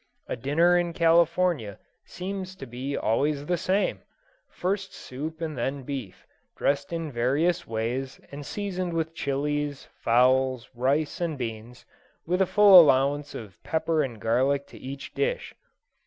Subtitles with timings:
[0.25, 3.99] A dinner in California seems to be always the same
[4.49, 6.25] first soup and then beef,
[6.57, 11.85] dressed in various ways, and seasoned with chillies, fowls, rice, and beans,
[12.25, 15.53] with a full allowance of pepper and garlic to each dish.